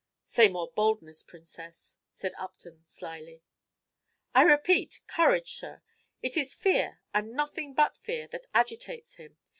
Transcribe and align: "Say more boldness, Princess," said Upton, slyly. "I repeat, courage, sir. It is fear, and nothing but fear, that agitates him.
"Say 0.25 0.49
more 0.49 0.71
boldness, 0.71 1.21
Princess," 1.21 1.95
said 2.11 2.33
Upton, 2.39 2.83
slyly. 2.87 3.43
"I 4.33 4.41
repeat, 4.41 5.01
courage, 5.05 5.53
sir. 5.53 5.83
It 6.23 6.35
is 6.35 6.55
fear, 6.55 7.01
and 7.13 7.33
nothing 7.33 7.75
but 7.75 7.97
fear, 7.97 8.25
that 8.29 8.47
agitates 8.55 9.17
him. 9.17 9.37